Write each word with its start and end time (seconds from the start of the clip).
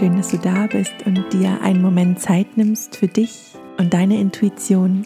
Schön, 0.00 0.16
dass 0.16 0.30
du 0.30 0.38
da 0.38 0.66
bist 0.66 0.94
und 1.04 1.30
dir 1.30 1.60
einen 1.60 1.82
Moment 1.82 2.20
Zeit 2.20 2.56
nimmst 2.56 2.96
für 2.96 3.06
dich 3.06 3.52
und 3.76 3.92
deine 3.92 4.18
Intuition. 4.18 5.04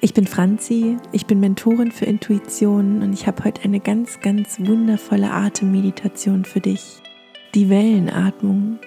Ich 0.00 0.14
bin 0.14 0.28
Franzi, 0.28 0.96
ich 1.10 1.26
bin 1.26 1.40
Mentorin 1.40 1.90
für 1.90 2.04
Intuition 2.04 3.02
und 3.02 3.12
ich 3.12 3.26
habe 3.26 3.42
heute 3.42 3.64
eine 3.64 3.80
ganz, 3.80 4.20
ganz 4.20 4.60
wundervolle 4.60 5.32
Atemmeditation 5.32 6.44
für 6.44 6.60
dich. 6.60 7.02
Die 7.56 7.68
Wellenatmung. 7.68 8.78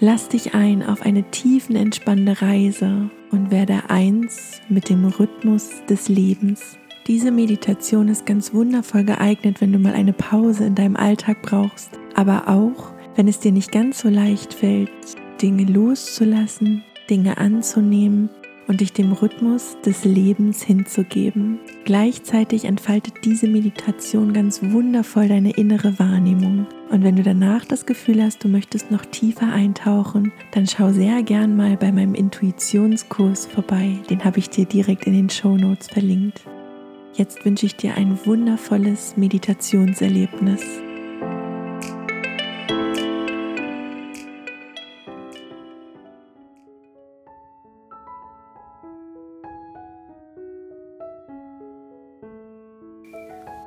Lass 0.00 0.28
dich 0.28 0.54
ein 0.54 0.82
auf 0.82 1.02
eine 1.02 1.22
tiefenentspannende 1.22 2.42
Reise 2.42 3.10
und 3.30 3.52
werde 3.52 3.78
eins 3.90 4.60
mit 4.68 4.88
dem 4.88 5.04
Rhythmus 5.04 5.70
des 5.88 6.08
Lebens. 6.08 6.78
Diese 7.06 7.30
Meditation 7.30 8.08
ist 8.08 8.26
ganz 8.26 8.52
wundervoll 8.52 9.04
geeignet, 9.04 9.60
wenn 9.60 9.72
du 9.72 9.78
mal 9.78 9.94
eine 9.94 10.14
Pause 10.14 10.64
in 10.64 10.74
deinem 10.74 10.96
Alltag 10.96 11.42
brauchst, 11.42 11.90
aber 12.16 12.48
auch, 12.48 12.93
wenn 13.16 13.28
es 13.28 13.38
dir 13.38 13.52
nicht 13.52 13.72
ganz 13.72 14.00
so 14.00 14.08
leicht 14.08 14.54
fällt, 14.54 14.90
Dinge 15.40 15.64
loszulassen, 15.64 16.82
Dinge 17.08 17.38
anzunehmen 17.38 18.30
und 18.66 18.80
dich 18.80 18.92
dem 18.92 19.12
Rhythmus 19.12 19.76
des 19.84 20.04
Lebens 20.04 20.62
hinzugeben. 20.62 21.58
Gleichzeitig 21.84 22.64
entfaltet 22.64 23.14
diese 23.24 23.46
Meditation 23.46 24.32
ganz 24.32 24.62
wundervoll 24.62 25.28
deine 25.28 25.50
innere 25.50 25.98
Wahrnehmung. 25.98 26.66
Und 26.90 27.04
wenn 27.04 27.16
du 27.16 27.22
danach 27.22 27.64
das 27.64 27.86
Gefühl 27.86 28.22
hast, 28.22 28.42
du 28.42 28.48
möchtest 28.48 28.90
noch 28.90 29.04
tiefer 29.04 29.52
eintauchen, 29.52 30.32
dann 30.52 30.66
schau 30.66 30.92
sehr 30.92 31.22
gern 31.22 31.56
mal 31.56 31.76
bei 31.76 31.92
meinem 31.92 32.14
Intuitionskurs 32.14 33.46
vorbei. 33.46 33.98
Den 34.08 34.24
habe 34.24 34.38
ich 34.38 34.48
dir 34.48 34.64
direkt 34.64 35.06
in 35.06 35.12
den 35.12 35.30
Show 35.30 35.56
Notes 35.56 35.88
verlinkt. 35.88 36.42
Jetzt 37.12 37.44
wünsche 37.44 37.66
ich 37.66 37.76
dir 37.76 37.94
ein 37.96 38.18
wundervolles 38.24 39.16
Meditationserlebnis. 39.16 40.83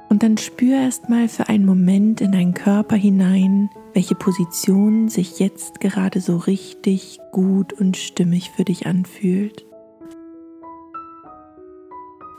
Und 0.10 0.24
dann 0.24 0.38
spür 0.38 0.76
erst 0.76 1.10
mal 1.10 1.28
für 1.28 1.50
einen 1.50 1.66
Moment 1.66 2.22
in 2.22 2.32
deinen 2.32 2.54
Körper 2.54 2.96
hinein, 2.96 3.70
welche 3.94 4.16
Position 4.16 5.10
sich 5.10 5.40
jetzt 5.40 5.80
gerade 5.80 6.22
so 6.22 6.38
richtig 6.38 7.20
gut 7.32 7.74
und 7.74 7.98
stimmig 7.98 8.52
für 8.52 8.64
dich 8.64 8.88
anfühlt. 8.88 9.66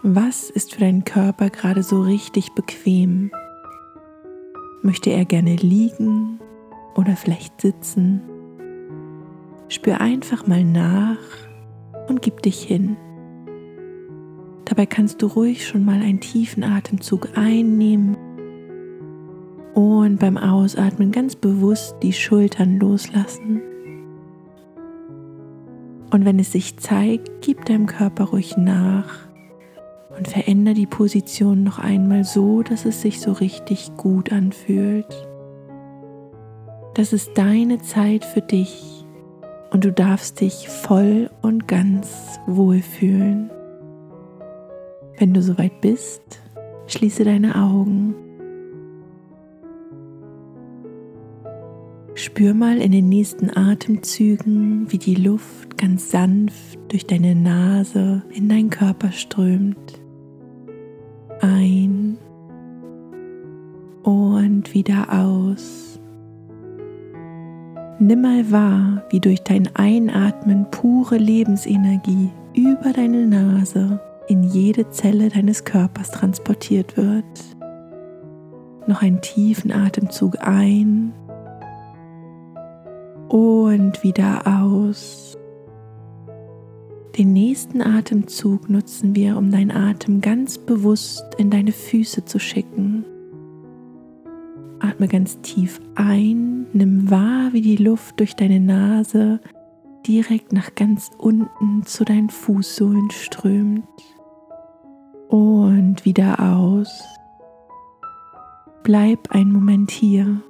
Was 0.02 0.48
ist 0.48 0.74
für 0.74 0.80
deinen 0.80 1.04
Körper 1.04 1.50
gerade 1.50 1.82
so 1.82 2.00
richtig 2.00 2.52
bequem? 2.54 3.30
Möchte 4.82 5.10
er 5.10 5.24
gerne 5.24 5.56
liegen 5.56 6.38
oder 6.94 7.16
vielleicht 7.16 7.60
sitzen? 7.60 8.22
Spür 9.68 10.00
einfach 10.00 10.46
mal 10.46 10.64
nach 10.64 11.18
und 12.08 12.22
gib 12.22 12.42
dich 12.42 12.62
hin. 12.62 12.96
Dabei 14.68 14.84
kannst 14.84 15.22
du 15.22 15.28
ruhig 15.28 15.66
schon 15.66 15.82
mal 15.82 16.02
einen 16.02 16.20
tiefen 16.20 16.62
Atemzug 16.62 17.38
einnehmen 17.38 18.18
und 19.72 20.18
beim 20.18 20.36
Ausatmen 20.36 21.10
ganz 21.10 21.36
bewusst 21.36 21.96
die 22.02 22.12
Schultern 22.12 22.78
loslassen. 22.78 23.62
Und 26.10 26.26
wenn 26.26 26.38
es 26.38 26.52
sich 26.52 26.76
zeigt, 26.76 27.30
gib 27.40 27.64
deinem 27.64 27.86
Körper 27.86 28.24
ruhig 28.24 28.58
nach 28.58 29.08
und 30.14 30.28
verändere 30.28 30.74
die 30.74 30.86
Position 30.86 31.62
noch 31.62 31.78
einmal 31.78 32.24
so, 32.24 32.62
dass 32.62 32.84
es 32.84 33.00
sich 33.00 33.20
so 33.20 33.32
richtig 33.32 33.96
gut 33.96 34.32
anfühlt. 34.32 35.26
Das 36.92 37.14
ist 37.14 37.30
deine 37.38 37.80
Zeit 37.80 38.22
für 38.22 38.42
dich 38.42 39.06
und 39.70 39.86
du 39.86 39.92
darfst 39.92 40.42
dich 40.42 40.68
voll 40.68 41.30
und 41.40 41.68
ganz 41.68 42.38
wohlfühlen. 42.46 43.50
Wenn 45.18 45.34
du 45.34 45.42
soweit 45.42 45.80
bist, 45.80 46.40
schließe 46.86 47.24
deine 47.24 47.56
Augen. 47.56 48.14
Spür 52.14 52.54
mal 52.54 52.78
in 52.78 52.92
den 52.92 53.08
nächsten 53.08 53.50
Atemzügen, 53.56 54.90
wie 54.92 54.98
die 54.98 55.16
Luft 55.16 55.76
ganz 55.76 56.12
sanft 56.12 56.78
durch 56.88 57.04
deine 57.04 57.34
Nase 57.34 58.22
in 58.32 58.48
deinen 58.48 58.70
Körper 58.70 59.10
strömt. 59.10 60.00
Ein 61.40 62.16
und 64.04 64.72
wieder 64.72 65.12
aus. 65.12 65.98
Nimm 67.98 68.22
mal 68.22 68.50
wahr, 68.52 69.02
wie 69.10 69.18
durch 69.18 69.42
dein 69.42 69.74
Einatmen 69.74 70.66
pure 70.70 71.18
Lebensenergie 71.18 72.30
über 72.54 72.92
deine 72.92 73.26
Nase 73.26 74.00
in 74.28 74.42
jede 74.42 74.90
Zelle 74.90 75.30
deines 75.30 75.64
Körpers 75.64 76.10
transportiert 76.10 76.96
wird. 76.96 77.24
Noch 78.86 79.02
einen 79.02 79.20
tiefen 79.20 79.72
Atemzug 79.72 80.38
ein 80.40 81.12
und 83.28 84.02
wieder 84.02 84.46
aus. 84.46 85.36
Den 87.16 87.32
nächsten 87.32 87.82
Atemzug 87.82 88.70
nutzen 88.70 89.16
wir, 89.16 89.36
um 89.36 89.50
deinen 89.50 89.72
Atem 89.72 90.20
ganz 90.20 90.56
bewusst 90.56 91.24
in 91.36 91.50
deine 91.50 91.72
Füße 91.72 92.24
zu 92.24 92.38
schicken. 92.38 93.04
Atme 94.78 95.08
ganz 95.08 95.40
tief 95.40 95.80
ein, 95.96 96.66
nimm 96.72 97.10
wahr, 97.10 97.52
wie 97.52 97.62
die 97.62 97.76
Luft 97.76 98.20
durch 98.20 98.36
deine 98.36 98.60
Nase 98.60 99.40
direkt 100.06 100.52
nach 100.52 100.74
ganz 100.76 101.10
unten 101.18 101.82
zu 101.84 102.04
deinen 102.04 102.30
Fußsohlen 102.30 103.10
strömt 103.10 103.84
und 105.28 106.04
wieder 106.04 106.40
aus. 106.40 107.04
Bleib 108.82 109.30
einen 109.30 109.52
Moment 109.52 109.90
hier. 109.90 110.42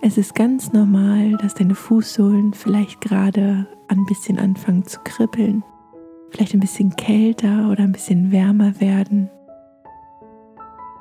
Es 0.00 0.18
ist 0.18 0.34
ganz 0.34 0.72
normal, 0.72 1.32
dass 1.38 1.54
deine 1.54 1.74
Fußsohlen 1.74 2.52
vielleicht 2.52 3.00
gerade 3.00 3.66
ein 3.88 4.04
bisschen 4.06 4.38
anfangen 4.38 4.84
zu 4.86 5.00
kribbeln, 5.04 5.64
vielleicht 6.30 6.54
ein 6.54 6.60
bisschen 6.60 6.94
kälter 6.96 7.70
oder 7.70 7.84
ein 7.84 7.92
bisschen 7.92 8.32
wärmer 8.32 8.80
werden. 8.80 9.30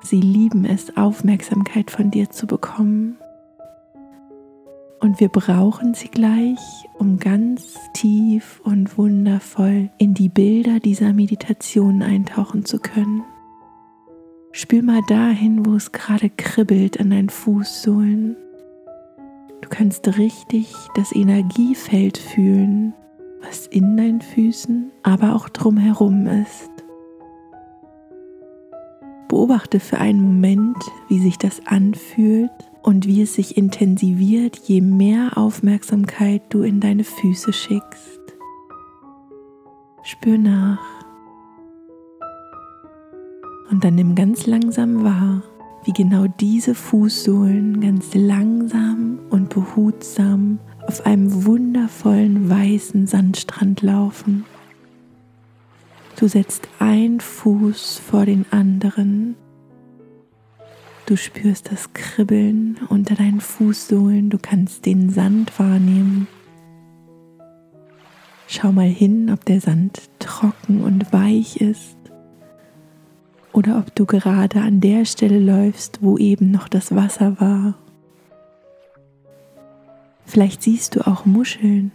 Sie 0.02 0.20
lieben 0.20 0.66
es, 0.66 0.96
Aufmerksamkeit 0.98 1.90
von 1.90 2.12
dir 2.12 2.30
zu 2.30 2.46
bekommen. 2.46 3.18
Und 5.03 5.19
wir 5.19 5.28
brauchen 5.28 5.94
sie 5.94 6.08
gleich, 6.08 6.88
um 6.94 7.19
ganz 7.19 7.78
tief 7.91 8.62
und 8.64 8.97
wundervoll 8.97 9.90
in 9.97 10.14
die 10.14 10.30
Bilder 10.30 10.80
dieser 10.80 11.12
Meditation 11.12 12.02
eintauchen 12.02 12.64
zu 12.64 12.80
können. 12.80 13.22
Spür 14.53 14.81
mal 14.81 15.02
dahin, 15.09 15.66
wo 15.66 15.75
es 15.75 15.92
gerade 15.92 16.30
kribbelt 16.30 17.02
an 17.02 17.09
deinen 17.09 17.28
Fußsohlen. 17.28 18.38
Du 19.59 19.68
kannst 19.68 20.08
richtig 20.18 20.74
das 20.96 21.13
Energiefeld 21.13 22.18
fühlen, 22.18 22.94
was 23.42 23.68
in 23.68 23.97
deinen 23.97 24.22
Füßen, 24.22 24.90
aber 25.03 25.36
auch 25.36 25.50
drumherum 25.50 26.28
ist. 26.28 26.72
Beobachte 29.28 29.81
für 29.81 29.97
einen 29.97 30.22
Moment, 30.22 30.78
wie 31.09 31.19
sich 31.19 31.38
das 31.38 31.59
anfühlt 31.68 32.52
und 32.83 33.07
wie 33.07 33.21
es 33.21 33.33
sich 33.33 33.57
intensiviert, 33.57 34.57
je 34.57 34.81
mehr 34.81 35.38
Aufmerksamkeit 35.38 36.41
du 36.49 36.61
in 36.61 36.81
deine 36.81 37.05
Füße 37.05 37.53
schickst. 37.53 38.19
Spür 40.03 40.38
nach. 40.38 40.81
Und 43.71 43.85
dann 43.85 43.95
nimm 43.95 44.15
ganz 44.15 44.45
langsam 44.45 45.03
wahr, 45.03 45.41
wie 45.85 45.94
genau 45.94 46.27
diese 46.27 46.75
Fußsohlen 46.75 47.80
ganz 47.80 48.13
langsam 48.13 49.19
und 49.29 49.50
behutsam 49.50 50.59
auf 50.86 51.06
einem 51.06 51.45
wundervollen 51.45 52.50
weißen 52.50 53.07
Sandstrand 53.07 53.81
laufen. 53.81 54.45
Du 56.19 56.27
setzt 56.27 56.68
ein 56.79 57.21
Fuß 57.21 58.00
vor 58.00 58.25
den 58.25 58.45
anderen 58.51 59.36
Du 61.05 61.17
spürst 61.17 61.69
das 61.69 61.91
Kribbeln 61.94 62.77
unter 62.88 63.15
deinen 63.15 63.41
Fußsohlen, 63.41 64.29
du 64.29 64.38
kannst 64.38 64.85
den 64.85 65.09
Sand 65.09 65.59
wahrnehmen. 65.59 66.27
Schau 68.47 68.71
mal 68.71 68.88
hin, 68.88 69.29
ob 69.29 69.44
der 69.44 69.59
Sand 69.59 70.09
trocken 70.19 70.81
und 70.81 71.11
weich 71.11 71.57
ist 71.57 71.97
oder 73.51 73.79
ob 73.79 73.94
du 73.95 74.05
gerade 74.05 74.61
an 74.61 74.79
der 74.79 75.03
Stelle 75.03 75.39
läufst, 75.39 76.01
wo 76.01 76.17
eben 76.17 76.51
noch 76.51 76.69
das 76.69 76.95
Wasser 76.95 77.39
war. 77.39 77.75
Vielleicht 80.25 80.63
siehst 80.63 80.95
du 80.95 81.05
auch 81.05 81.25
Muscheln 81.25 81.91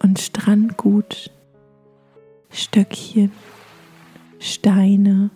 und 0.00 0.20
Strandgut, 0.20 1.32
Stöckchen, 2.50 3.32
Steine 4.38 5.30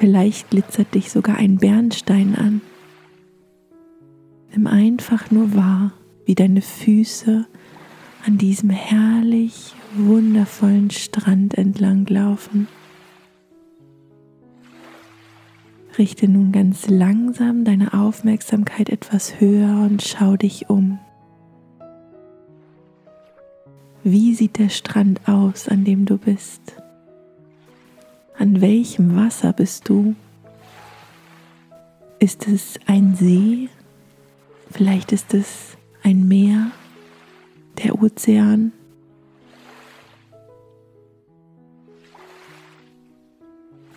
Vielleicht 0.00 0.48
glitzert 0.48 0.94
dich 0.94 1.10
sogar 1.12 1.36
ein 1.36 1.58
Bernstein 1.58 2.34
an. 2.34 2.62
Nimm 4.50 4.66
einfach 4.66 5.30
nur 5.30 5.54
wahr. 5.54 5.92
wie 6.24 6.34
deine 6.34 6.62
Füße 6.62 7.44
an 8.24 8.38
diesem 8.38 8.70
herrlich 8.70 9.74
wundervollen 9.94 10.90
Strand 10.90 11.54
entlang 11.54 12.06
laufen. 12.06 12.66
Richte 15.98 16.28
nun 16.28 16.52
ganz 16.52 16.88
langsam 16.88 17.64
deine 17.64 17.92
Aufmerksamkeit 17.92 18.88
etwas 18.88 19.38
höher 19.40 19.82
und 19.82 20.02
schau 20.02 20.36
dich 20.36 20.70
um. 20.70 20.98
Wie 24.02 24.34
sieht 24.34 24.58
der 24.58 24.70
Strand 24.70 25.28
aus, 25.28 25.68
an 25.68 25.84
dem 25.84 26.06
du 26.06 26.16
bist? 26.16 26.79
An 28.40 28.62
welchem 28.62 29.16
Wasser 29.16 29.52
bist 29.52 29.90
du? 29.90 30.14
Ist 32.20 32.48
es 32.48 32.80
ein 32.86 33.14
See? 33.14 33.68
Vielleicht 34.70 35.12
ist 35.12 35.34
es 35.34 35.76
ein 36.02 36.26
Meer, 36.26 36.70
der 37.76 38.02
Ozean. 38.02 38.72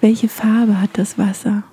Welche 0.01 0.27
Farbe 0.27 0.81
hat 0.81 0.97
das 0.97 1.17
Wasser? 1.17 1.63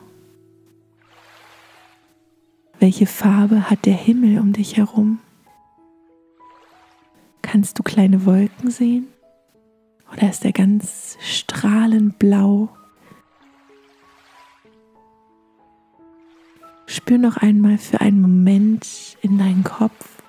Welche 2.78 3.06
Farbe 3.06 3.68
hat 3.68 3.84
der 3.84 3.94
Himmel 3.94 4.38
um 4.38 4.52
dich 4.52 4.76
herum? 4.76 5.18
Kannst 7.42 7.80
du 7.80 7.82
kleine 7.82 8.24
Wolken 8.26 8.70
sehen? 8.70 9.08
Oder 10.12 10.30
ist 10.30 10.44
er 10.44 10.52
ganz 10.52 11.16
strahlend 11.20 12.18
blau? 12.18 12.68
Spür 16.86 17.18
noch 17.18 17.36
einmal 17.36 17.78
für 17.78 18.00
einen 18.00 18.20
Moment 18.20 19.16
in 19.22 19.38
deinen 19.38 19.62
Kopf, 19.62 20.22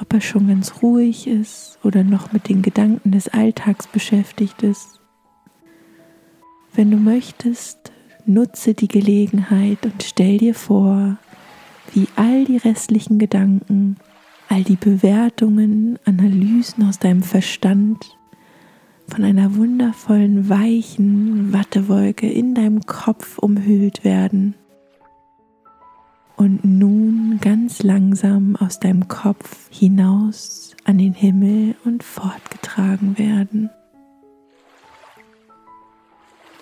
ob 0.00 0.12
er 0.12 0.20
schon 0.20 0.46
ganz 0.46 0.82
ruhig 0.82 1.26
ist 1.26 1.78
oder 1.82 2.04
noch 2.04 2.32
mit 2.32 2.48
den 2.48 2.62
Gedanken 2.62 3.10
des 3.10 3.28
Alltags 3.28 3.88
beschäftigt 3.88 4.62
ist. 4.62 5.00
Wenn 6.72 6.92
du 6.92 6.96
möchtest, 6.96 7.90
nutze 8.26 8.74
die 8.74 8.86
Gelegenheit 8.86 9.84
und 9.84 10.04
stell 10.04 10.38
dir 10.38 10.54
vor, 10.54 11.18
wie 11.92 12.06
all 12.14 12.44
die 12.44 12.58
restlichen 12.58 13.18
Gedanken, 13.18 13.96
all 14.48 14.62
die 14.62 14.76
Bewertungen, 14.76 15.98
Analysen 16.04 16.88
aus 16.88 17.00
deinem 17.00 17.24
Verstand 17.24 18.16
von 19.10 19.24
einer 19.24 19.56
wundervollen, 19.56 20.48
weichen 20.48 21.52
Wattewolke 21.52 22.30
in 22.30 22.54
deinem 22.54 22.82
Kopf 22.86 23.38
umhüllt 23.38 24.04
werden 24.04 24.54
und 26.36 26.64
nun 26.64 27.38
ganz 27.42 27.82
langsam 27.82 28.56
aus 28.56 28.80
deinem 28.80 29.08
Kopf 29.08 29.68
hinaus 29.70 30.74
an 30.84 30.96
den 30.96 31.12
Himmel 31.12 31.74
und 31.84 32.02
fortgetragen 32.02 33.18
werden. 33.18 33.68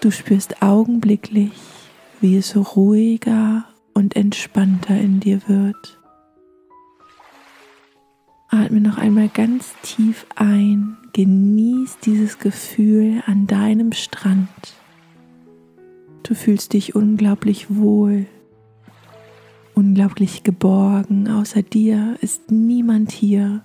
Du 0.01 0.11
spürst 0.11 0.63
augenblicklich, 0.63 1.53
wie 2.21 2.37
es 2.37 2.57
ruhiger 2.57 3.67
und 3.95 4.17
entspannter 4.17 4.99
in 4.99 5.21
dir 5.21 5.43
wird. 5.47 5.98
Atme 8.69 8.83
noch 8.83 8.99
einmal 8.99 9.31
ganz 9.31 9.73
tief 9.81 10.27
ein, 10.37 10.99
genieß 11.15 12.01
dieses 12.05 12.39
Gefühl 12.39 13.23
an 13.25 13.47
deinem 13.47 13.93
Strand. 13.93 14.47
Du 16.23 16.35
fühlst 16.35 16.75
dich 16.75 16.95
unglaublich 16.95 17.75
wohl, 17.75 18.27
unglaublich 19.75 20.43
geborgen. 20.43 21.31
Außer 21.31 21.63
dir 21.63 22.19
ist 22.21 22.51
niemand 22.51 23.11
hier 23.11 23.63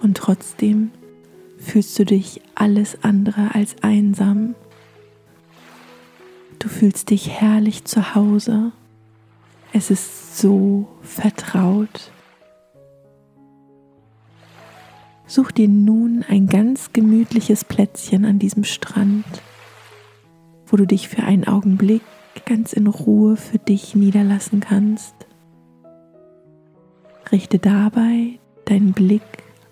und 0.00 0.16
trotzdem 0.16 0.92
fühlst 1.58 1.98
du 1.98 2.04
dich 2.04 2.40
alles 2.54 3.02
andere 3.02 3.52
als 3.56 3.82
einsam. 3.82 4.54
Du 6.60 6.68
fühlst 6.68 7.10
dich 7.10 7.30
herrlich 7.30 7.84
zu 7.84 8.14
Hause 8.14 8.70
es 9.72 9.90
ist 9.90 10.38
so 10.38 10.86
vertraut. 11.02 12.12
Such 15.26 15.52
dir 15.52 15.68
nun 15.68 16.24
ein 16.28 16.46
ganz 16.46 16.92
gemütliches 16.92 17.64
Plätzchen 17.64 18.24
an 18.24 18.38
diesem 18.38 18.64
Strand, 18.64 19.24
wo 20.66 20.76
du 20.76 20.86
dich 20.86 21.08
für 21.08 21.22
einen 21.22 21.44
Augenblick 21.44 22.02
ganz 22.44 22.72
in 22.72 22.86
Ruhe 22.86 23.36
für 23.36 23.58
dich 23.58 23.94
niederlassen 23.94 24.60
kannst. 24.60 25.14
Richte 27.32 27.58
dabei 27.58 28.38
deinen 28.66 28.92
Blick 28.92 29.22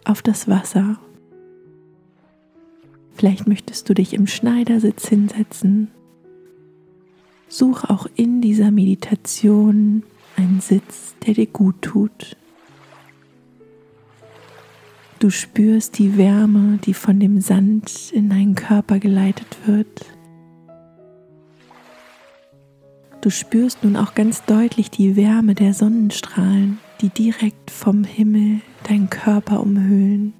auf 0.04 0.22
das 0.22 0.48
Wasser. 0.48 0.98
Vielleicht 3.14 3.46
möchtest 3.46 3.88
du 3.88 3.94
dich 3.94 4.14
im 4.14 4.26
Schneidersitz 4.26 5.06
hinsetzen 5.08 5.88
Such 7.52 7.84
auch 7.84 8.06
in 8.16 8.40
dieser 8.40 8.70
Meditation 8.70 10.04
einen 10.38 10.62
Sitz, 10.62 11.14
der 11.26 11.34
dir 11.34 11.46
gut 11.46 11.82
tut. 11.82 12.38
Du 15.22 15.30
spürst 15.30 15.98
die 15.98 16.16
Wärme, 16.16 16.80
die 16.84 16.94
von 16.94 17.20
dem 17.20 17.40
Sand 17.40 18.10
in 18.10 18.28
deinen 18.28 18.56
Körper 18.56 18.98
geleitet 18.98 19.56
wird. 19.66 20.04
Du 23.20 23.30
spürst 23.30 23.84
nun 23.84 23.96
auch 23.96 24.14
ganz 24.14 24.44
deutlich 24.46 24.90
die 24.90 25.14
Wärme 25.14 25.54
der 25.54 25.74
Sonnenstrahlen, 25.74 26.80
die 27.00 27.08
direkt 27.08 27.70
vom 27.70 28.02
Himmel 28.02 28.62
deinen 28.82 29.10
Körper 29.10 29.60
umhüllen. 29.60 30.34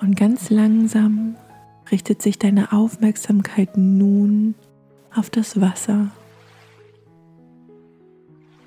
Und 0.00 0.16
ganz 0.16 0.50
langsam 0.50 1.36
richtet 1.92 2.20
sich 2.20 2.36
deine 2.36 2.72
Aufmerksamkeit 2.72 3.76
nun 3.76 4.56
auf 5.14 5.30
das 5.30 5.60
Wasser. 5.60 6.10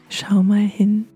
Schau 0.07 0.41
mal 0.41 0.59
hin. 0.59 1.09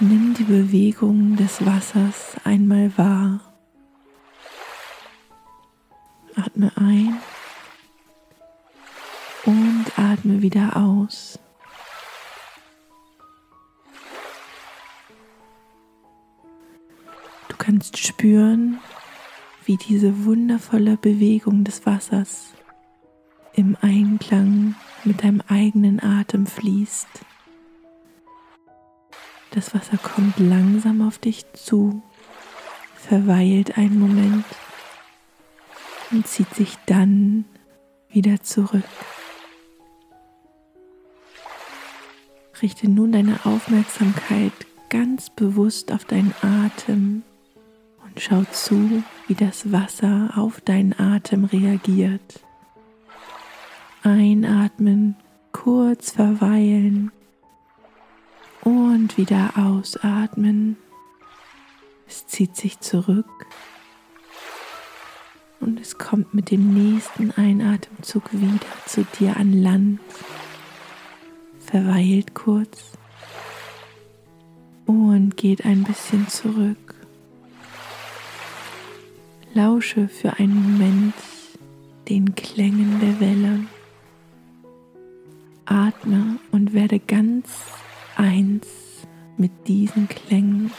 Nimm 0.00 0.34
die 0.34 0.44
Bewegung 0.44 1.36
des 1.36 1.64
Wassers 1.64 2.36
einmal 2.44 2.96
wahr. 2.96 3.40
Atme 6.34 6.72
ein 6.76 7.18
und 9.44 9.86
atme 9.96 10.42
wieder 10.42 10.76
aus. 10.76 11.38
kannst 17.60 17.98
spüren, 17.98 18.80
wie 19.64 19.76
diese 19.76 20.24
wundervolle 20.24 20.96
Bewegung 20.96 21.62
des 21.62 21.86
Wassers 21.86 22.54
im 23.54 23.76
Einklang 23.80 24.74
mit 25.04 25.22
deinem 25.22 25.40
eigenen 25.46 26.02
Atem 26.02 26.46
fließt. 26.46 27.29
Das 29.52 29.74
Wasser 29.74 29.98
kommt 29.98 30.38
langsam 30.38 31.06
auf 31.06 31.18
dich 31.18 31.44
zu, 31.54 32.02
verweilt 32.94 33.76
einen 33.76 33.98
Moment 33.98 34.44
und 36.12 36.26
zieht 36.26 36.54
sich 36.54 36.76
dann 36.86 37.44
wieder 38.08 38.42
zurück. 38.42 38.84
Richte 42.62 42.88
nun 42.88 43.10
deine 43.10 43.40
Aufmerksamkeit 43.44 44.52
ganz 44.88 45.30
bewusst 45.30 45.90
auf 45.92 46.04
deinen 46.04 46.34
Atem 46.42 47.22
und 48.04 48.20
schau 48.20 48.44
zu, 48.52 49.02
wie 49.26 49.34
das 49.34 49.72
Wasser 49.72 50.30
auf 50.36 50.60
deinen 50.60 50.92
Atem 50.98 51.44
reagiert. 51.44 52.44
Einatmen, 54.04 55.16
kurz 55.52 56.12
verweilen 56.12 57.10
und 58.62 59.16
wieder 59.16 59.52
ausatmen. 59.56 60.76
Es 62.06 62.26
zieht 62.26 62.56
sich 62.56 62.80
zurück 62.80 63.26
und 65.60 65.78
es 65.78 65.98
kommt 65.98 66.34
mit 66.34 66.50
dem 66.50 66.72
nächsten 66.74 67.30
Einatemzug 67.32 68.32
wieder 68.32 68.66
zu 68.86 69.04
dir 69.18 69.36
an 69.36 69.52
Land. 69.52 70.00
Verweilt 71.60 72.34
kurz 72.34 72.92
und 74.86 75.36
geht 75.36 75.64
ein 75.64 75.84
bisschen 75.84 76.26
zurück. 76.28 76.94
Lausche 79.54 80.08
für 80.08 80.34
einen 80.38 80.72
Moment 80.72 81.14
den 82.08 82.34
Klängen 82.34 82.98
der 83.00 83.20
Welle. 83.20 83.60
Atme 85.64 86.38
und 86.50 86.72
werde 86.72 86.98
ganz 86.98 87.48
eins 88.20 88.66
mit 89.38 89.66
diesen 89.66 90.06
Klängen. 90.08 90.70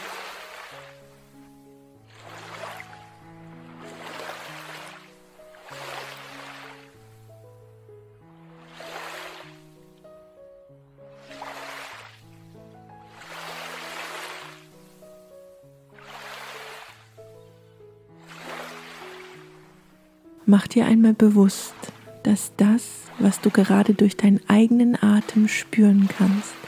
Mach 20.44 20.66
dir 20.66 20.86
einmal 20.86 21.14
bewusst, 21.14 21.74
dass 22.22 22.52
das, 22.56 23.04
was 23.18 23.40
du 23.40 23.50
gerade 23.50 23.94
durch 23.94 24.16
deinen 24.16 24.40
eigenen 24.48 25.02
Atem 25.02 25.48
spüren 25.48 26.08
kannst, 26.18 26.61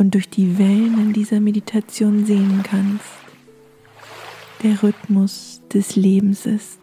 und 0.00 0.14
durch 0.14 0.30
die 0.30 0.56
Wellen 0.58 0.94
in 0.98 1.12
dieser 1.12 1.40
Meditation 1.40 2.24
sehen 2.24 2.62
kannst, 2.62 3.04
der 4.62 4.82
Rhythmus 4.82 5.60
des 5.74 5.94
Lebens 5.94 6.46
ist. 6.46 6.80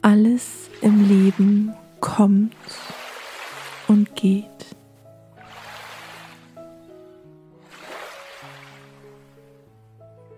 Alles 0.00 0.70
im 0.80 1.06
Leben 1.06 1.74
kommt 2.00 2.54
und 3.88 4.16
geht. 4.16 4.46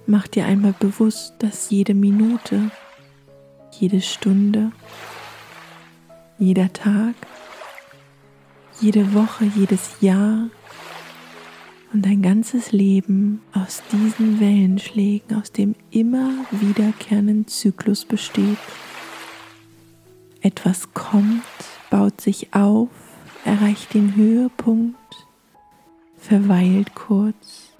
Mach 0.07 0.27
dir 0.27 0.45
einmal 0.45 0.75
bewusst, 0.81 1.35
dass 1.39 1.71
jede 1.71 1.95
Minute, 1.95 2.73
jede 3.71 4.01
Stunde, 4.01 4.73
jeder 6.37 6.73
Tag, 6.73 7.15
jede 8.81 9.15
Woche, 9.15 9.45
jedes 9.45 10.01
Jahr 10.01 10.49
und 11.95 12.05
dein 12.05 12.23
ganzes 12.23 12.73
Leben 12.73 13.41
aus 13.53 13.81
diesen 13.93 14.41
Wellenschlägen, 14.41 15.37
aus 15.41 15.53
dem 15.53 15.77
immer 15.93 16.45
wiederkehrenden 16.51 17.47
Zyklus 17.47 18.05
besteht. 18.05 18.59
Etwas 20.41 20.93
kommt, 20.93 21.45
baut 21.91 22.21
sich 22.21 22.53
auf, 22.53 22.89
erreicht 23.45 23.95
den 23.95 24.17
Höhepunkt, 24.17 24.99
verweilt 26.19 26.97
kurz, 26.97 27.73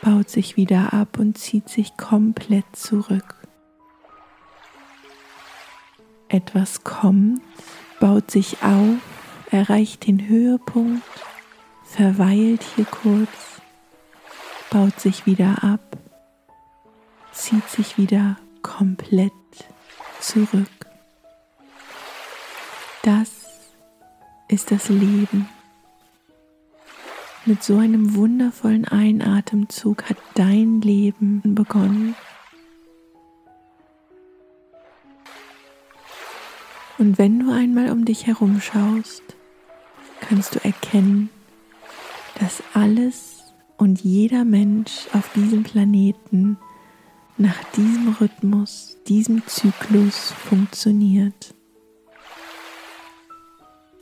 baut 0.00 0.30
sich 0.30 0.56
wieder 0.56 0.94
ab 0.94 1.18
und 1.18 1.36
zieht 1.36 1.68
sich 1.68 1.98
komplett 1.98 2.64
zurück. 2.72 3.34
Etwas 6.28 6.84
kommt, 6.84 7.42
baut 8.00 8.30
sich 8.30 8.62
auf, 8.62 8.96
erreicht 9.50 10.06
den 10.06 10.26
Höhepunkt, 10.26 11.02
verweilt 11.90 12.62
hier 12.62 12.84
kurz, 12.84 13.60
baut 14.70 14.98
sich 15.00 15.26
wieder 15.26 15.64
ab, 15.64 15.80
zieht 17.32 17.68
sich 17.68 17.98
wieder 17.98 18.36
komplett 18.62 19.32
zurück. 20.20 20.68
Das 23.02 23.30
ist 24.48 24.70
das 24.70 24.88
Leben. 24.88 25.48
Mit 27.44 27.64
so 27.64 27.78
einem 27.78 28.14
wundervollen 28.14 28.86
Einatemzug 28.86 30.04
hat 30.08 30.18
dein 30.34 30.80
Leben 30.82 31.40
begonnen. 31.42 32.14
Und 36.98 37.18
wenn 37.18 37.40
du 37.40 37.50
einmal 37.50 37.90
um 37.90 38.04
dich 38.04 38.26
herum 38.26 38.60
schaust, 38.60 39.22
kannst 40.20 40.54
du 40.54 40.62
erkennen, 40.62 41.30
dass 42.40 42.62
alles 42.72 43.52
und 43.76 44.00
jeder 44.00 44.44
Mensch 44.44 45.06
auf 45.12 45.30
diesem 45.34 45.62
Planeten 45.62 46.58
nach 47.36 47.62
diesem 47.76 48.08
Rhythmus, 48.20 48.96
diesem 49.06 49.46
Zyklus 49.46 50.32
funktioniert. 50.32 51.54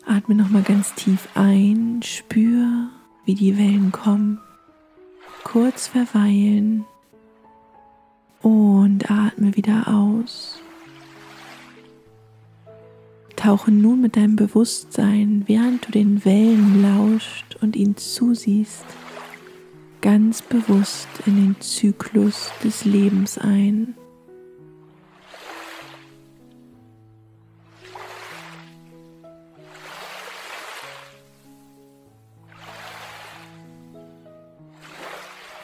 Atme 0.07 0.35
nochmal 0.35 0.63
ganz 0.63 0.95
tief 0.95 1.29
ein, 1.35 2.01
spür, 2.03 2.89
wie 3.25 3.35
die 3.35 3.59
Wellen 3.59 3.93
kommen. 3.93 4.41
Kurz 5.45 5.89
verweilen 5.89 6.85
und 8.41 9.11
atme 9.11 9.55
wieder 9.57 9.89
aus. 9.89 10.61
Tauche 13.39 13.71
nun 13.71 14.01
mit 14.01 14.17
deinem 14.17 14.35
Bewusstsein, 14.35 15.45
während 15.47 15.87
du 15.87 15.93
den 15.93 16.25
Wellen 16.25 16.83
lauscht 16.83 17.57
und 17.61 17.77
ihnen 17.77 17.97
zusiehst, 17.97 18.85
ganz 20.01 20.43
bewusst 20.43 21.07
in 21.25 21.37
den 21.37 21.61
Zyklus 21.61 22.51
des 22.65 22.85
Lebens 22.85 23.39
ein. 23.39 23.95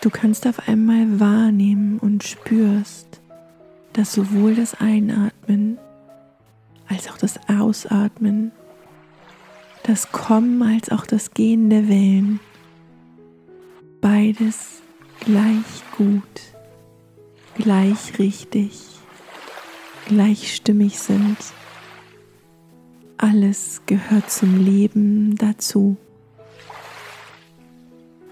Du 0.00 0.10
kannst 0.10 0.46
auf 0.46 0.68
einmal 0.68 1.18
wahrnehmen 1.18 1.98
und 1.98 2.22
spürst, 2.22 3.20
dass 3.94 4.12
sowohl 4.12 4.54
das 4.54 4.74
Einatmen 4.74 5.78
als 6.94 7.10
auch 7.10 7.18
das 7.18 7.40
Ausatmen, 7.48 8.52
das 9.82 10.12
Kommen 10.12 10.62
als 10.62 10.90
auch 10.90 11.06
das 11.06 11.34
Gehen 11.34 11.68
der 11.68 11.88
Wellen, 11.88 12.38
beides 14.00 14.82
gleich 15.20 15.82
gut, 15.96 16.22
gleich 17.56 18.18
richtig, 18.18 18.80
gleich 20.06 20.54
stimmig 20.54 21.00
sind. 21.00 21.36
Alles 23.18 23.82
gehört 23.86 24.30
zum 24.30 24.64
Leben 24.64 25.34
dazu. 25.36 25.96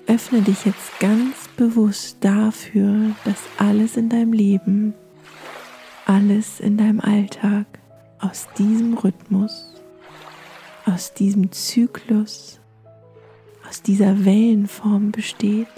Öffne 0.06 0.42
dich 0.42 0.64
jetzt 0.66 1.00
ganz 1.00 1.48
bewusst 1.56 2.18
dafür, 2.20 3.10
dass 3.24 3.38
alles 3.58 3.96
in 3.96 4.08
deinem 4.08 4.32
Leben, 4.32 4.94
alles 6.06 6.60
in 6.60 6.76
deinem 6.76 7.00
Alltag 7.00 7.81
aus 8.22 8.48
diesem 8.56 8.94
Rhythmus, 8.94 9.74
aus 10.86 11.12
diesem 11.12 11.52
Zyklus, 11.52 12.58
aus 13.68 13.82
dieser 13.82 14.24
Wellenform 14.24 15.12
besteht. 15.12 15.68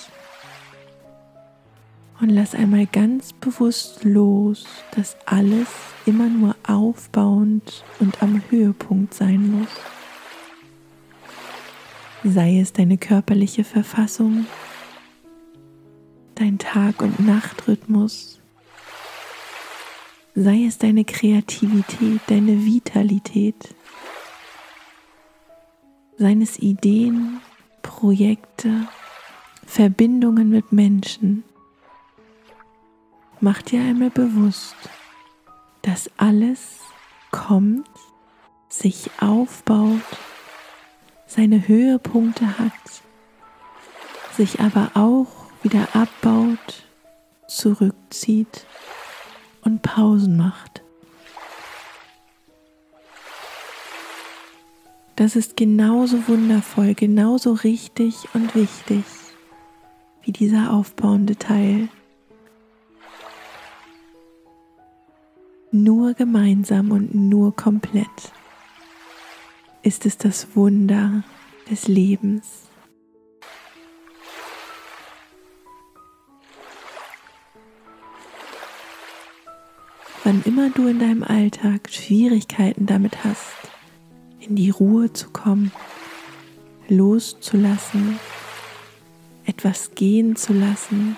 Und 2.20 2.28
lass 2.28 2.54
einmal 2.54 2.86
ganz 2.86 3.32
bewusst 3.32 4.04
los, 4.04 4.66
dass 4.94 5.16
alles 5.26 5.66
immer 6.06 6.28
nur 6.28 6.54
aufbauend 6.68 7.84
und 7.98 8.22
am 8.22 8.40
Höhepunkt 8.50 9.12
sein 9.14 9.50
muss 9.50 9.68
sei 12.24 12.58
es 12.58 12.72
deine 12.72 12.96
körperliche 12.96 13.64
Verfassung, 13.64 14.46
dein 16.34 16.58
Tag- 16.58 17.02
und 17.02 17.20
Nachtrhythmus, 17.20 18.40
sei 20.34 20.64
es 20.66 20.78
deine 20.78 21.04
Kreativität, 21.04 22.20
deine 22.26 22.64
Vitalität, 22.64 23.74
seien 26.16 26.42
es 26.42 26.58
Ideen, 26.58 27.40
Projekte, 27.82 28.88
Verbindungen 29.64 30.50
mit 30.50 30.72
Menschen. 30.72 31.44
Mach 33.40 33.62
dir 33.62 33.80
einmal 33.80 34.10
bewusst, 34.10 34.76
dass 35.82 36.10
alles 36.16 36.80
kommt, 37.30 37.88
sich 38.68 39.10
aufbaut 39.20 40.00
seine 41.26 41.66
Höhepunkte 41.66 42.58
hat, 42.58 42.72
sich 44.36 44.60
aber 44.60 44.92
auch 44.94 45.26
wieder 45.62 45.88
abbaut, 45.94 46.84
zurückzieht 47.48 48.66
und 49.64 49.82
Pausen 49.82 50.36
macht. 50.36 50.82
Das 55.16 55.36
ist 55.36 55.56
genauso 55.56 56.26
wundervoll, 56.28 56.94
genauso 56.94 57.52
richtig 57.52 58.28
und 58.34 58.54
wichtig 58.54 59.04
wie 60.22 60.32
dieser 60.32 60.72
aufbauende 60.72 61.36
Teil. 61.36 61.88
Nur 65.70 66.14
gemeinsam 66.14 66.90
und 66.90 67.14
nur 67.14 67.54
komplett 67.54 68.32
ist 69.82 70.06
es 70.06 70.16
das 70.18 70.56
Wunder 70.56 71.22
des 71.70 71.88
Lebens. 71.88 72.63
Wann 80.24 80.42
immer 80.44 80.70
du 80.70 80.88
in 80.88 80.98
deinem 80.98 81.22
Alltag 81.22 81.90
Schwierigkeiten 81.90 82.86
damit 82.86 83.24
hast, 83.24 83.54
in 84.40 84.56
die 84.56 84.70
Ruhe 84.70 85.12
zu 85.12 85.30
kommen, 85.30 85.70
loszulassen, 86.88 88.18
etwas 89.44 89.92
gehen 89.94 90.34
zu 90.34 90.52
lassen, 90.52 91.16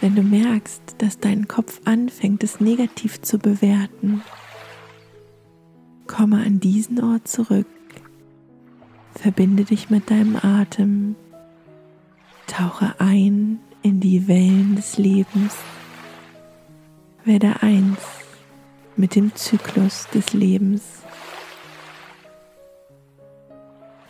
wenn 0.00 0.14
du 0.14 0.22
merkst, 0.22 0.82
dass 0.98 1.18
dein 1.18 1.48
Kopf 1.48 1.80
anfängt, 1.84 2.44
es 2.44 2.60
negativ 2.60 3.22
zu 3.22 3.38
bewerten, 3.38 4.22
Komme 6.12 6.44
an 6.44 6.60
diesen 6.60 7.02
Ort 7.02 7.26
zurück. 7.26 7.66
Verbinde 9.14 9.64
dich 9.64 9.88
mit 9.88 10.10
deinem 10.10 10.36
Atem. 10.36 11.16
Tauche 12.46 12.94
ein 12.98 13.60
in 13.82 13.98
die 14.00 14.28
Wellen 14.28 14.76
des 14.76 14.98
Lebens. 14.98 15.56
Werde 17.24 17.62
eins 17.62 17.98
mit 18.96 19.14
dem 19.14 19.34
Zyklus 19.34 20.08
des 20.12 20.32
Lebens. 20.32 20.82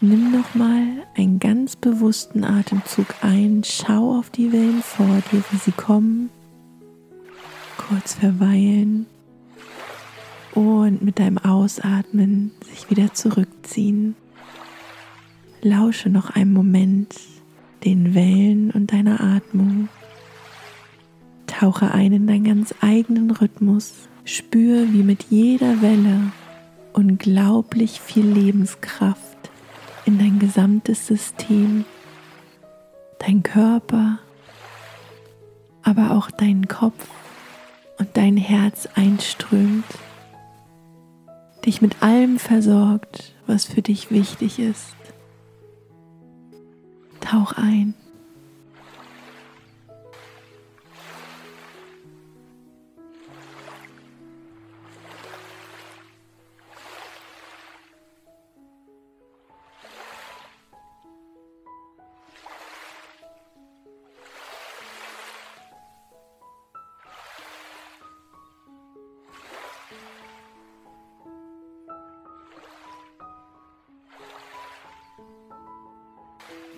Nimm 0.01 0.33
nochmal 0.33 0.83
einen 1.15 1.39
ganz 1.39 1.77
bewussten 1.77 2.43
Atemzug 2.43 3.07
ein, 3.21 3.63
schau 3.65 4.19
auf 4.19 4.31
die 4.31 4.51
Wellen 4.51 4.83
vor 4.83 5.23
dir, 5.31 5.45
wie 5.51 5.57
sie 5.59 5.73
kommen, 5.73 6.31
kurz 7.77 8.15
verweilen 8.15 9.07
und 10.55 11.03
mit 11.03 11.19
deinem 11.19 11.39
Ausatmen 11.39 12.53
sich 12.65 12.91
wieder 12.91 13.15
zurückziehen. 13.15 14.17
Lausche 15.61 16.09
noch 16.09 16.31
einen 16.31 16.53
Moment 16.53 17.15
den 17.85 18.15
Wellen 18.15 18.71
und 18.71 18.93
deiner 18.93 19.21
Atmung. 19.21 19.89
Tauche 21.63 21.93
ein 21.93 22.13
in 22.13 22.27
deinen 22.27 22.43
ganz 22.43 22.75
eigenen 22.81 23.31
Rhythmus. 23.31 24.09
Spür, 24.25 24.93
wie 24.93 25.05
mit 25.05 25.27
jeder 25.31 25.81
Welle 25.81 26.33
unglaublich 26.93 28.01
viel 28.01 28.27
Lebenskraft 28.27 29.39
in 30.05 30.19
dein 30.19 30.41
gesamtes 30.41 31.07
System, 31.07 31.85
dein 33.21 33.45
Körper, 33.45 34.19
aber 35.85 36.11
auch 36.17 36.33
deinen 36.33 36.67
Kopf 36.67 37.07
und 37.97 38.09
dein 38.15 38.37
Herz 38.37 38.89
einströmt, 38.97 39.85
dich 41.65 41.81
mit 41.81 42.03
allem 42.03 42.41
versorgt, 42.41 43.37
was 43.47 43.67
für 43.67 43.83
dich 43.83 44.11
wichtig 44.11 44.59
ist. 44.59 44.97
Tauch 47.21 47.53
ein. 47.53 47.95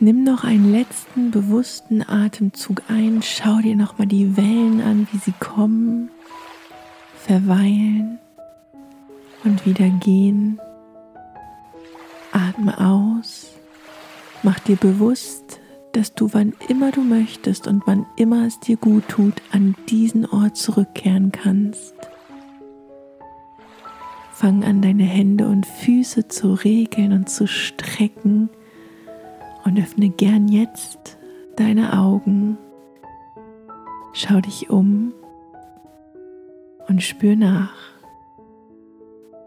Nimm 0.05 0.23
noch 0.23 0.45
einen 0.45 0.71
letzten 0.71 1.31
bewussten 1.31 2.07
Atemzug 2.07 2.83
ein. 2.89 3.23
Schau 3.23 3.61
dir 3.63 3.75
nochmal 3.75 4.07
die 4.07 4.37
Wellen 4.37 4.83
an, 4.83 5.09
wie 5.11 5.17
sie 5.17 5.33
kommen, 5.41 6.11
verweilen 7.17 8.19
und 9.45 9.65
wieder 9.65 9.89
gehen. 9.89 10.61
Atme 12.33 12.79
aus. 12.79 13.53
Mach 14.43 14.59
dir 14.59 14.77
bewusst, 14.77 15.59
dass 15.93 16.13
du 16.13 16.35
wann 16.35 16.53
immer 16.69 16.91
du 16.91 17.01
möchtest 17.01 17.67
und 17.67 17.87
wann 17.87 18.05
immer 18.17 18.45
es 18.45 18.61
dir 18.61 18.77
gut 18.77 19.09
tut, 19.09 19.41
an 19.53 19.75
diesen 19.89 20.27
Ort 20.27 20.59
zurückkehren 20.59 21.33
kannst. 21.33 21.95
Fang 24.35 24.65
an, 24.65 24.83
deine 24.83 25.05
Hände 25.05 25.47
und 25.47 25.65
Füße 25.65 26.29
zu 26.29 26.53
regeln 26.53 27.13
und 27.13 27.31
zu 27.31 27.47
strecken 27.47 28.51
und 29.65 29.79
öffne 29.79 30.11
gern 30.11 30.49
jetzt 30.49 31.19
deine 31.57 31.99
Augen. 31.99 32.59
Schau 34.13 34.41
dich 34.41 34.71
um 34.71 35.13
und 36.89 37.03
spür 37.03 37.37
nach, 37.37 37.75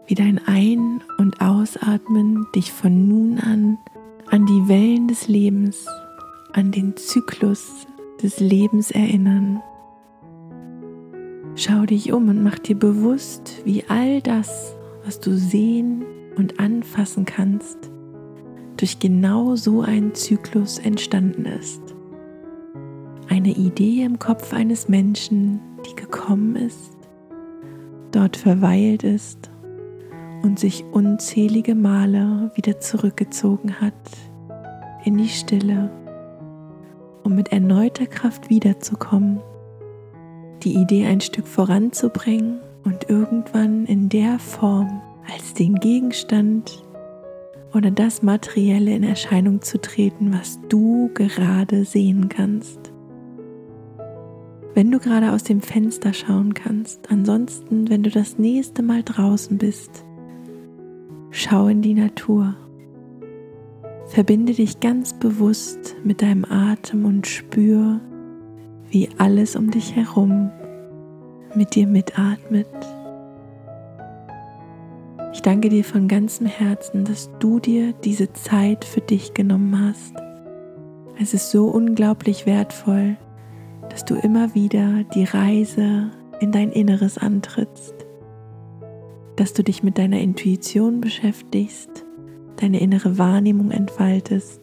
wie 0.06 0.14
dein 0.14 0.40
Ein- 0.46 1.02
und 1.18 1.40
Ausatmen 1.40 2.46
dich 2.54 2.72
von 2.72 3.08
nun 3.08 3.38
an 3.38 3.78
an 4.30 4.44
die 4.44 4.68
Wellen 4.68 5.08
des 5.08 5.28
Lebens, 5.28 5.86
an 6.52 6.70
den 6.70 6.96
Zyklus 6.96 7.86
des 8.22 8.40
Lebens 8.40 8.90
erinnern. 8.90 9.62
Schau 11.54 11.86
dich 11.86 12.12
um 12.12 12.28
und 12.28 12.42
mach 12.42 12.58
dir 12.58 12.78
bewusst, 12.78 13.62
wie 13.64 13.84
all 13.88 14.20
das, 14.20 14.76
was 15.04 15.20
du 15.20 15.34
sehen 15.34 16.04
und 16.36 16.60
anfassen 16.60 17.24
kannst, 17.24 17.90
durch 18.78 19.00
genau 19.00 19.56
so 19.56 19.82
einen 19.82 20.14
Zyklus 20.14 20.78
entstanden 20.78 21.44
ist. 21.44 21.82
Eine 23.28 23.50
Idee 23.50 24.04
im 24.04 24.18
Kopf 24.18 24.54
eines 24.54 24.88
Menschen, 24.88 25.60
die 25.86 25.94
gekommen 25.94 26.56
ist, 26.56 26.96
dort 28.12 28.36
verweilt 28.36 29.04
ist 29.04 29.50
und 30.42 30.58
sich 30.58 30.84
unzählige 30.92 31.74
Male 31.74 32.50
wieder 32.54 32.80
zurückgezogen 32.80 33.80
hat 33.80 33.92
in 35.04 35.18
die 35.18 35.28
Stille, 35.28 35.90
um 37.24 37.34
mit 37.34 37.52
erneuter 37.52 38.06
Kraft 38.06 38.48
wiederzukommen, 38.48 39.40
die 40.62 40.74
Idee 40.74 41.06
ein 41.06 41.20
Stück 41.20 41.46
voranzubringen 41.46 42.60
und 42.84 43.10
irgendwann 43.10 43.84
in 43.86 44.08
der 44.08 44.38
Form 44.38 45.02
als 45.30 45.54
den 45.54 45.74
Gegenstand 45.74 46.82
oder 47.74 47.90
das 47.90 48.22
Materielle 48.22 48.94
in 48.94 49.02
Erscheinung 49.02 49.62
zu 49.62 49.80
treten, 49.80 50.32
was 50.32 50.58
du 50.68 51.10
gerade 51.14 51.84
sehen 51.84 52.28
kannst. 52.28 52.92
Wenn 54.74 54.90
du 54.90 54.98
gerade 54.98 55.32
aus 55.32 55.42
dem 55.42 55.60
Fenster 55.60 56.12
schauen 56.12 56.54
kannst, 56.54 57.10
ansonsten, 57.10 57.90
wenn 57.90 58.02
du 58.02 58.10
das 58.10 58.38
nächste 58.38 58.82
Mal 58.82 59.02
draußen 59.02 59.58
bist, 59.58 60.04
schau 61.30 61.66
in 61.68 61.82
die 61.82 61.94
Natur. 61.94 62.54
Verbinde 64.06 64.54
dich 64.54 64.80
ganz 64.80 65.12
bewusst 65.18 65.96
mit 66.04 66.22
deinem 66.22 66.44
Atem 66.44 67.04
und 67.04 67.26
spür, 67.26 68.00
wie 68.90 69.08
alles 69.18 69.56
um 69.56 69.70
dich 69.70 69.94
herum 69.94 70.50
mit 71.54 71.74
dir 71.74 71.86
mitatmet. 71.86 72.66
Ich 75.38 75.42
danke 75.42 75.68
dir 75.68 75.84
von 75.84 76.08
ganzem 76.08 76.48
Herzen, 76.48 77.04
dass 77.04 77.30
du 77.38 77.60
dir 77.60 77.92
diese 77.92 78.32
Zeit 78.32 78.84
für 78.84 79.00
dich 79.00 79.34
genommen 79.34 79.86
hast. 79.86 80.12
Es 81.16 81.32
ist 81.32 81.52
so 81.52 81.66
unglaublich 81.66 82.44
wertvoll, 82.44 83.16
dass 83.88 84.04
du 84.04 84.16
immer 84.16 84.56
wieder 84.56 85.04
die 85.14 85.22
Reise 85.22 86.10
in 86.40 86.50
dein 86.50 86.72
Inneres 86.72 87.18
antrittst, 87.18 87.94
dass 89.36 89.52
du 89.52 89.62
dich 89.62 89.84
mit 89.84 89.96
deiner 89.96 90.18
Intuition 90.18 91.00
beschäftigst, 91.00 92.04
deine 92.56 92.80
innere 92.80 93.16
Wahrnehmung 93.16 93.70
entfaltest. 93.70 94.60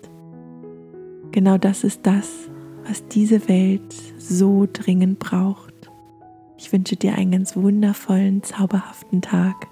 Genau 1.31 1.57
das 1.57 1.85
ist 1.85 2.01
das, 2.03 2.49
was 2.85 3.07
diese 3.07 3.47
Welt 3.47 3.95
so 4.17 4.67
dringend 4.73 5.19
braucht. 5.19 5.89
Ich 6.57 6.73
wünsche 6.73 6.97
dir 6.97 7.15
einen 7.15 7.31
ganz 7.31 7.55
wundervollen, 7.55 8.43
zauberhaften 8.43 9.21
Tag. 9.21 9.69